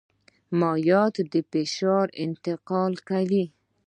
[0.59, 3.45] مایعات د فشار انتقال کوي.